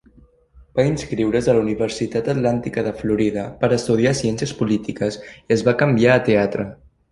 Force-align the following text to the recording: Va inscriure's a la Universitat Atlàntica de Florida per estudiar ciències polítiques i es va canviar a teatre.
Va 0.77 0.85
inscriure's 0.91 1.49
a 1.51 1.53
la 1.57 1.61
Universitat 1.65 2.31
Atlàntica 2.33 2.85
de 2.89 2.95
Florida 3.03 3.45
per 3.61 3.71
estudiar 3.79 4.17
ciències 4.23 4.57
polítiques 4.65 5.21
i 5.37 5.57
es 5.59 5.69
va 5.71 5.79
canviar 5.85 6.19
a 6.19 6.27
teatre. 6.33 6.71